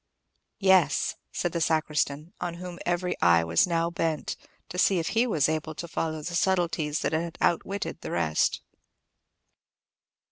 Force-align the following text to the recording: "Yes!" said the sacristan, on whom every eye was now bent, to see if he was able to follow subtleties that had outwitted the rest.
"Yes!" 0.57 1.13
said 1.31 1.51
the 1.51 1.61
sacristan, 1.61 2.33
on 2.41 2.55
whom 2.55 2.79
every 2.87 3.15
eye 3.21 3.43
was 3.43 3.67
now 3.67 3.91
bent, 3.91 4.35
to 4.69 4.79
see 4.79 4.97
if 4.97 5.09
he 5.09 5.27
was 5.27 5.47
able 5.47 5.75
to 5.75 5.87
follow 5.87 6.23
subtleties 6.23 7.01
that 7.01 7.11
had 7.13 7.37
outwitted 7.39 8.01
the 8.01 8.09
rest. 8.09 8.63